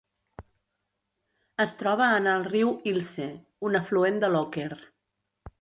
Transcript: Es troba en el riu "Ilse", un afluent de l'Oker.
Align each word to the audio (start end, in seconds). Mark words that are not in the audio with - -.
Es 1.67 1.75
troba 1.83 2.07
en 2.21 2.31
el 2.33 2.47
riu 2.53 2.73
"Ilse", 2.95 3.29
un 3.71 3.81
afluent 3.83 4.21
de 4.25 4.35
l'Oker. 4.37 4.71